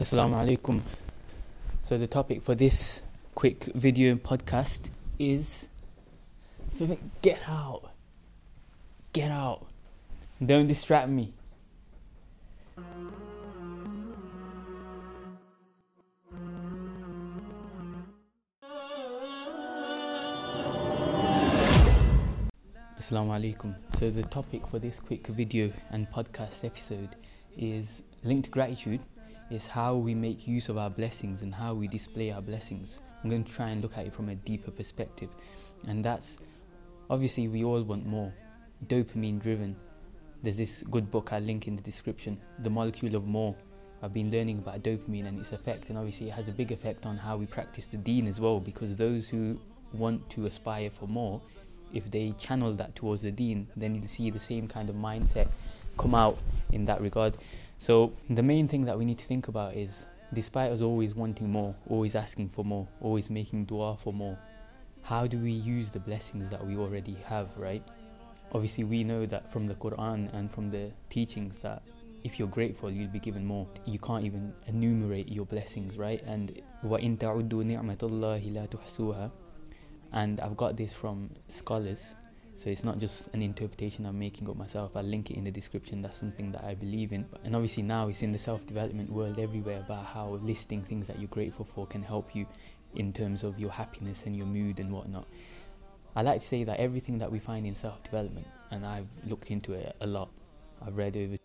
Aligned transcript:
Assalamu 0.00 0.34
alaikum. 0.34 0.80
So, 1.82 1.98
the 1.98 2.06
topic 2.06 2.40
for 2.40 2.54
this 2.54 3.02
quick 3.34 3.64
video 3.74 4.14
podcast 4.14 4.88
is 5.18 5.68
get 7.20 7.42
out. 7.46 7.90
Get 9.12 9.30
out. 9.30 9.66
Don't 10.40 10.66
distract 10.68 11.10
me. 11.10 11.34
Assalamu 22.98 23.36
alaikum. 23.36 23.74
So, 23.98 24.08
the 24.08 24.22
topic 24.22 24.66
for 24.66 24.78
this 24.78 24.98
quick 24.98 25.26
video 25.26 25.70
and 25.90 26.10
podcast 26.10 26.64
episode 26.64 27.16
is 27.54 28.00
linked 28.24 28.50
gratitude 28.50 29.00
is 29.50 29.66
how 29.66 29.96
we 29.96 30.14
make 30.14 30.46
use 30.46 30.68
of 30.68 30.78
our 30.78 30.90
blessings 30.90 31.42
and 31.42 31.54
how 31.54 31.74
we 31.74 31.88
display 31.88 32.30
our 32.30 32.40
blessings. 32.40 33.00
I'm 33.22 33.28
going 33.28 33.44
to 33.44 33.52
try 33.52 33.70
and 33.70 33.82
look 33.82 33.98
at 33.98 34.06
it 34.06 34.14
from 34.14 34.28
a 34.28 34.34
deeper 34.34 34.70
perspective. 34.70 35.28
And 35.86 36.04
that's 36.04 36.38
obviously 37.10 37.48
we 37.48 37.64
all 37.64 37.82
want 37.82 38.06
more. 38.06 38.32
Dopamine 38.86 39.42
driven. 39.42 39.76
There's 40.42 40.56
this 40.56 40.82
good 40.84 41.10
book 41.10 41.32
I 41.32 41.40
link 41.40 41.66
in 41.66 41.76
the 41.76 41.82
description, 41.82 42.40
The 42.60 42.70
Molecule 42.70 43.16
of 43.16 43.26
More. 43.26 43.54
I've 44.02 44.14
been 44.14 44.30
learning 44.30 44.58
about 44.58 44.82
dopamine 44.82 45.26
and 45.26 45.38
its 45.38 45.52
effect, 45.52 45.90
and 45.90 45.98
obviously 45.98 46.28
it 46.28 46.32
has 46.32 46.48
a 46.48 46.52
big 46.52 46.72
effect 46.72 47.04
on 47.04 47.18
how 47.18 47.36
we 47.36 47.44
practice 47.44 47.86
the 47.86 47.98
deen 47.98 48.26
as 48.26 48.40
well. 48.40 48.58
Because 48.58 48.96
those 48.96 49.28
who 49.28 49.60
want 49.92 50.30
to 50.30 50.46
aspire 50.46 50.88
for 50.88 51.06
more, 51.06 51.42
if 51.92 52.10
they 52.10 52.32
channel 52.38 52.72
that 52.74 52.94
towards 52.94 53.22
the 53.22 53.30
deen, 53.30 53.68
then 53.76 53.94
you'll 53.94 54.06
see 54.06 54.30
the 54.30 54.38
same 54.38 54.66
kind 54.66 54.88
of 54.88 54.96
mindset 54.96 55.48
come 55.99 56.15
out 56.15 56.37
in 56.71 56.85
that 56.85 57.01
regard. 57.01 57.37
So 57.77 58.13
the 58.29 58.43
main 58.43 58.67
thing 58.67 58.85
that 58.85 58.97
we 58.97 59.05
need 59.05 59.17
to 59.19 59.25
think 59.25 59.47
about 59.47 59.75
is 59.75 60.05
despite 60.33 60.71
us 60.71 60.81
always 60.81 61.15
wanting 61.15 61.49
more, 61.49 61.75
always 61.89 62.15
asking 62.15 62.49
for 62.49 62.65
more, 62.65 62.87
always 63.01 63.29
making 63.29 63.65
dua 63.65 63.97
for 63.97 64.13
more, 64.13 64.37
how 65.03 65.27
do 65.27 65.37
we 65.37 65.51
use 65.51 65.91
the 65.91 65.99
blessings 65.99 66.49
that 66.49 66.65
we 66.65 66.75
already 66.75 67.15
have, 67.25 67.49
right? 67.57 67.83
Obviously, 68.51 68.83
we 68.83 69.03
know 69.03 69.25
that 69.25 69.51
from 69.51 69.67
the 69.67 69.75
Quran 69.75 70.33
and 70.33 70.51
from 70.51 70.71
the 70.71 70.91
teachings 71.09 71.61
that 71.61 71.83
if 72.23 72.39
you're 72.39 72.47
grateful, 72.47 72.89
you'll 72.89 73.07
be 73.07 73.19
given 73.19 73.45
more. 73.45 73.67
You 73.85 73.99
can't 73.99 74.25
even 74.25 74.53
enumerate 74.65 75.29
your 75.29 75.45
blessings, 75.45 75.95
right? 75.95 76.23
And 76.25 76.59
وَإِن 76.83 77.19
تَعُدُّوا 77.19 77.49
نِعْمَةَ 77.49 77.97
اللَّهِ 77.97 78.53
لَا 78.53 78.67
تُحْصُوهَا 78.67 79.29
And 80.11 80.39
I've 80.39 80.57
got 80.57 80.75
this 80.75 80.93
from 80.93 81.29
scholars 81.47 82.15
so 82.60 82.68
it's 82.68 82.84
not 82.84 82.98
just 82.98 83.28
an 83.28 83.40
interpretation 83.40 84.04
I'm 84.04 84.18
making 84.18 84.46
up 84.50 84.54
myself. 84.54 84.94
I'll 84.94 85.02
link 85.02 85.30
it 85.30 85.38
in 85.38 85.44
the 85.44 85.50
description. 85.50 86.02
That's 86.02 86.20
something 86.20 86.52
that 86.52 86.62
I 86.62 86.74
believe 86.74 87.10
in. 87.10 87.24
And 87.42 87.56
obviously 87.56 87.82
now 87.82 88.08
it's 88.08 88.20
in 88.20 88.32
the 88.32 88.38
self-development 88.38 89.10
world 89.10 89.38
everywhere 89.38 89.78
about 89.78 90.04
how 90.04 90.38
listing 90.42 90.82
things 90.82 91.06
that 91.06 91.18
you're 91.18 91.28
grateful 91.28 91.64
for 91.64 91.86
can 91.86 92.02
help 92.02 92.36
you 92.36 92.46
in 92.96 93.14
terms 93.14 93.44
of 93.44 93.58
your 93.58 93.70
happiness 93.70 94.24
and 94.26 94.36
your 94.36 94.44
mood 94.44 94.78
and 94.78 94.92
whatnot. 94.92 95.26
I 96.14 96.20
like 96.20 96.40
to 96.40 96.46
say 96.46 96.62
that 96.64 96.78
everything 96.78 97.16
that 97.16 97.32
we 97.32 97.38
find 97.38 97.66
in 97.66 97.74
self-development, 97.74 98.46
and 98.70 98.84
I've 98.84 99.08
looked 99.26 99.50
into 99.50 99.72
it 99.72 99.96
a 100.02 100.06
lot. 100.06 100.28
I've 100.86 100.98
read 100.98 101.16
over. 101.16 101.38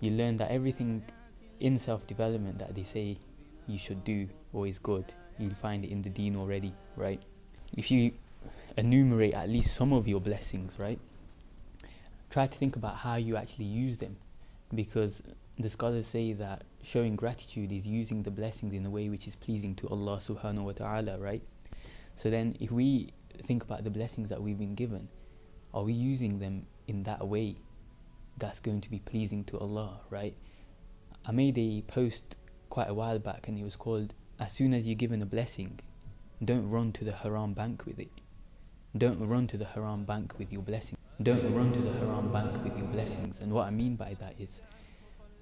You 0.00 0.10
learn 0.12 0.36
that 0.36 0.50
everything 0.50 1.04
in 1.60 1.78
self-development 1.78 2.58
that 2.60 2.74
they 2.74 2.82
say 2.82 3.18
you 3.66 3.76
should 3.76 4.04
do 4.04 4.26
or 4.54 4.66
is 4.66 4.78
good, 4.78 5.12
you'll 5.38 5.52
find 5.54 5.84
it 5.84 5.90
in 5.90 6.00
the 6.00 6.08
deen 6.08 6.34
already, 6.34 6.72
right? 6.96 7.22
If 7.76 7.90
you 7.90 8.12
enumerate 8.76 9.34
at 9.34 9.48
least 9.48 9.74
some 9.74 9.92
of 9.92 10.06
your 10.06 10.20
blessings, 10.20 10.78
right? 10.78 10.98
Try 12.30 12.46
to 12.46 12.58
think 12.58 12.76
about 12.76 12.96
how 12.96 13.16
you 13.16 13.36
actually 13.36 13.66
use 13.66 13.98
them 13.98 14.16
because 14.74 15.22
the 15.58 15.68
scholars 15.68 16.06
say 16.06 16.32
that 16.34 16.64
showing 16.82 17.16
gratitude 17.16 17.72
is 17.72 17.86
using 17.86 18.22
the 18.22 18.30
blessings 18.30 18.74
in 18.74 18.84
a 18.84 18.90
way 18.90 19.08
which 19.08 19.26
is 19.26 19.34
pleasing 19.34 19.74
to 19.76 19.88
Allah 19.88 20.18
subhanahu 20.18 20.64
wa 20.64 20.72
ta'ala, 20.72 21.18
right? 21.18 21.42
So 22.14 22.30
then 22.30 22.56
if 22.60 22.70
we 22.70 23.10
think 23.42 23.62
about 23.62 23.84
the 23.84 23.90
blessings 23.90 24.28
that 24.28 24.42
we've 24.42 24.58
been 24.58 24.74
given, 24.74 25.08
are 25.72 25.82
we 25.82 25.92
using 25.92 26.38
them 26.38 26.66
in 26.86 27.04
that 27.04 27.26
way 27.26 27.56
that's 28.38 28.60
going 28.60 28.80
to 28.82 28.90
be 28.90 28.98
pleasing 28.98 29.44
to 29.44 29.58
Allah, 29.58 30.00
right? 30.10 30.36
I 31.24 31.32
made 31.32 31.58
a 31.58 31.82
post 31.82 32.36
quite 32.68 32.88
a 32.88 32.94
while 32.94 33.18
back 33.18 33.48
and 33.48 33.58
it 33.58 33.64
was 33.64 33.76
called 33.76 34.14
As 34.38 34.52
soon 34.52 34.74
as 34.74 34.86
you're 34.86 34.94
given 34.94 35.22
a 35.22 35.26
blessing, 35.26 35.80
don't 36.44 36.68
run 36.68 36.92
to 36.92 37.04
the 37.04 37.12
haram 37.12 37.54
bank 37.54 37.86
with 37.86 37.98
it. 37.98 38.10
Don't 38.96 39.18
run 39.28 39.46
to 39.48 39.58
the 39.58 39.64
haram 39.64 40.04
bank 40.04 40.38
with 40.38 40.50
your 40.50 40.62
blessings. 40.62 40.98
Don't 41.22 41.52
run 41.52 41.70
to 41.72 41.80
the 41.80 41.92
haram 41.98 42.32
bank 42.32 42.64
with 42.64 42.78
your 42.78 42.86
blessings. 42.86 43.40
And 43.40 43.52
what 43.52 43.66
I 43.66 43.70
mean 43.70 43.94
by 43.94 44.16
that 44.20 44.34
is, 44.38 44.62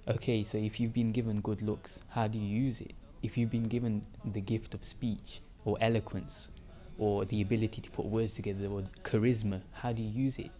okay, 0.09 0.43
so 0.43 0.59
if 0.59 0.81
you've 0.81 0.95
been 0.95 1.13
given 1.13 1.41
good 1.41 1.63
looks, 1.63 2.03
how 2.09 2.27
do 2.27 2.39
you 2.39 2.63
use 2.63 2.81
it? 2.81 2.95
If 3.23 3.39
you've 3.39 3.51
been 3.51 3.69
given 3.69 4.07
the 4.25 4.41
gift 4.41 4.75
of 4.75 4.85
speech 4.85 5.41
or 5.65 5.77
eloquence 5.81 6.49
or 6.99 7.27
the 7.27 7.43
ability 7.43 7.81
to 7.83 7.91
put 7.91 8.07
words 8.07 8.35
together 8.35 8.67
or 8.67 8.83
charisma, 9.05 9.61
how 9.73 9.93
do 9.93 10.03
you 10.03 10.11
use 10.11 10.39
it? 10.39 10.51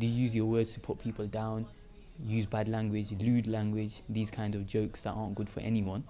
Do 0.00 0.06
you 0.06 0.12
use 0.12 0.34
your 0.34 0.46
words 0.46 0.72
to 0.72 0.80
put 0.80 0.98
people 0.98 1.26
down? 1.26 1.66
Use 2.24 2.46
bad 2.46 2.66
language, 2.66 3.12
lewd 3.20 3.46
language, 3.46 4.02
these 4.08 4.30
kind 4.30 4.56
of 4.56 4.66
jokes 4.66 5.02
that 5.02 5.10
aren't 5.10 5.36
good 5.36 5.48
for 5.48 5.60
anyone? 5.60 6.02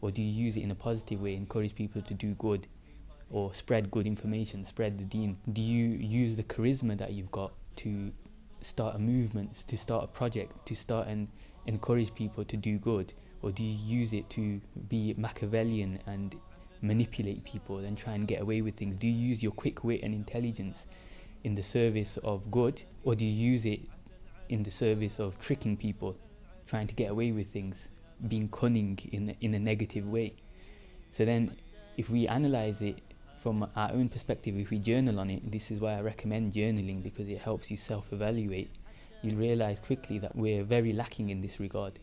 Or 0.00 0.10
do 0.10 0.22
you 0.22 0.32
use 0.32 0.56
it 0.56 0.62
in 0.62 0.70
a 0.70 0.74
positive 0.74 1.20
way, 1.20 1.34
encourage 1.34 1.74
people 1.74 2.00
to 2.02 2.14
do 2.14 2.34
good, 2.34 2.68
or 3.30 3.52
spread 3.54 3.90
good 3.90 4.06
information, 4.06 4.64
spread 4.64 4.98
the 4.98 5.04
deen? 5.04 5.38
Do 5.52 5.62
you 5.62 5.88
use 5.88 6.36
the 6.36 6.42
charisma 6.42 6.96
that 6.98 7.12
you've 7.12 7.30
got 7.30 7.52
to 7.76 8.12
start 8.60 8.96
a 8.96 8.98
movement, 8.98 9.56
to 9.66 9.76
start 9.76 10.04
a 10.04 10.06
project, 10.06 10.66
to 10.66 10.74
start 10.74 11.08
and 11.08 11.28
encourage 11.66 12.14
people 12.14 12.44
to 12.44 12.56
do 12.56 12.78
good? 12.78 13.12
Or 13.42 13.50
do 13.50 13.62
you 13.62 13.98
use 13.98 14.12
it 14.12 14.30
to 14.30 14.60
be 14.88 15.14
Machiavellian 15.16 16.00
and 16.06 16.34
manipulate 16.80 17.44
people 17.44 17.78
and 17.78 17.96
try 17.96 18.14
and 18.14 18.26
get 18.26 18.40
away 18.40 18.62
with 18.62 18.74
things? 18.74 18.96
Do 18.96 19.06
you 19.06 19.14
use 19.14 19.42
your 19.42 19.52
quick 19.52 19.84
wit 19.84 20.00
and 20.02 20.14
intelligence 20.14 20.86
in 21.42 21.54
the 21.54 21.62
service 21.62 22.16
of 22.18 22.50
good? 22.50 22.82
Or 23.04 23.14
do 23.14 23.24
you 23.24 23.32
use 23.32 23.66
it 23.66 23.80
in 24.48 24.62
the 24.62 24.70
service 24.70 25.18
of 25.18 25.38
tricking 25.38 25.76
people, 25.76 26.16
trying 26.66 26.86
to 26.86 26.94
get 26.94 27.10
away 27.10 27.32
with 27.32 27.48
things, 27.48 27.88
being 28.26 28.48
cunning 28.48 28.98
in, 29.12 29.36
in 29.40 29.54
a 29.54 29.58
negative 29.58 30.08
way? 30.08 30.34
So 31.10 31.24
then, 31.24 31.56
if 31.96 32.10
we 32.10 32.26
analyze 32.26 32.82
it 32.82 32.98
from 33.44 33.68
our 33.76 33.92
own 33.92 34.08
perspective, 34.08 34.56
if 34.56 34.70
we 34.70 34.78
journal 34.78 35.20
on 35.20 35.28
it, 35.28 35.52
this 35.52 35.70
is 35.70 35.78
why 35.78 35.98
I 35.98 36.00
recommend 36.00 36.54
journaling 36.54 37.02
because 37.02 37.28
it 37.28 37.40
helps 37.40 37.70
you 37.70 37.76
self 37.76 38.10
evaluate. 38.10 38.70
You'll 39.20 39.36
realize 39.36 39.80
quickly 39.80 40.18
that 40.20 40.34
we're 40.34 40.64
very 40.64 40.94
lacking 40.94 41.28
in 41.28 41.42
this 41.42 41.60
regard 41.60 41.98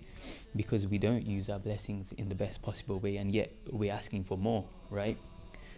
because 0.55 0.85
we 0.85 0.99
don't 0.99 1.25
use 1.25 1.49
our 1.49 1.57
blessings 1.57 2.11
in 2.11 2.29
the 2.29 2.35
best 2.35 2.61
possible 2.61 2.99
way 2.99 3.17
and 3.17 3.31
yet 3.33 3.51
we're 3.71 3.91
asking 3.91 4.25
for 4.25 4.37
more, 4.37 4.65
right? 4.91 5.17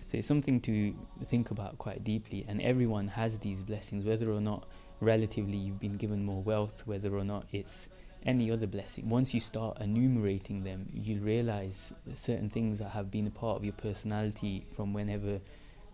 So 0.09 0.17
it's 0.17 0.27
something 0.27 0.59
to 0.61 0.93
think 1.23 1.49
about 1.49 1.77
quite 1.77 2.03
deeply, 2.03 2.45
and 2.45 2.61
everyone 2.61 3.07
has 3.07 3.39
these 3.39 3.63
blessings, 3.63 4.03
whether 4.03 4.29
or 4.29 4.41
not 4.41 4.67
relatively 4.99 5.57
you've 5.57 5.79
been 5.79 5.95
given 5.95 6.25
more 6.25 6.43
wealth, 6.43 6.85
whether 6.85 7.15
or 7.15 7.23
not 7.23 7.45
it's 7.53 7.87
any 8.25 8.51
other 8.51 8.67
blessing. 8.67 9.09
Once 9.09 9.33
you 9.33 9.39
start 9.39 9.77
enumerating 9.81 10.63
them, 10.63 10.89
you'll 10.93 11.23
realize 11.23 11.93
certain 12.13 12.49
things 12.49 12.79
that 12.79 12.89
have 12.89 13.11
been 13.11 13.27
a 13.27 13.31
part 13.31 13.57
of 13.57 13.63
your 13.63 13.73
personality 13.73 14.65
from 14.75 14.93
whenever, 14.93 15.39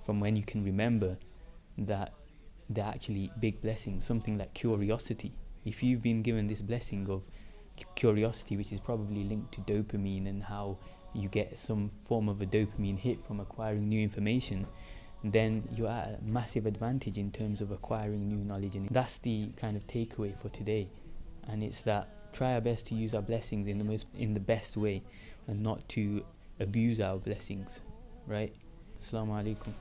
from 0.05 0.19
when 0.19 0.35
you 0.35 0.43
can 0.43 0.63
remember, 0.63 1.17
that 1.77 2.13
they're 2.69 2.85
actually 2.85 3.31
big 3.39 3.61
blessings. 3.61 4.05
Something 4.05 4.37
like 4.37 4.53
curiosity. 4.53 5.33
If 5.65 5.81
you've 5.81 6.01
been 6.01 6.21
given 6.21 6.47
this 6.47 6.61
blessing 6.61 7.09
of 7.09 7.23
curiosity, 7.95 8.57
which 8.57 8.71
is 8.71 8.79
probably 8.79 9.23
linked 9.23 9.51
to 9.53 9.61
dopamine 9.61 10.27
and 10.27 10.43
how 10.43 10.77
you 11.13 11.27
get 11.29 11.57
some 11.57 11.89
form 12.05 12.29
of 12.29 12.41
a 12.41 12.45
dopamine 12.45 12.99
hit 12.99 13.25
from 13.25 13.39
acquiring 13.39 13.89
new 13.89 14.01
information, 14.01 14.67
then 15.23 15.67
you're 15.75 15.89
at 15.89 16.19
a 16.19 16.23
massive 16.23 16.65
advantage 16.65 17.17
in 17.17 17.31
terms 17.31 17.59
of 17.61 17.71
acquiring 17.71 18.27
new 18.27 18.37
knowledge. 18.37 18.75
And 18.75 18.87
that's 18.89 19.17
the 19.19 19.49
kind 19.57 19.75
of 19.75 19.85
takeaway 19.87 20.37
for 20.39 20.49
today. 20.49 20.89
And 21.47 21.63
it's 21.63 21.81
that 21.81 22.18
try 22.33 22.53
our 22.53 22.61
best 22.61 22.87
to 22.87 22.95
use 22.95 23.13
our 23.13 23.21
blessings 23.21 23.67
in 23.67 23.77
the 23.77 23.83
most 23.83 24.07
in 24.17 24.33
the 24.33 24.39
best 24.39 24.77
way 24.77 25.01
and 25.47 25.61
not 25.61 25.87
to 25.89 26.23
abuse 26.59 26.99
our 26.99 27.17
blessings 27.17 27.81
right? 28.27 28.53
Assalamu 29.01 29.31
alaikum 29.41 29.73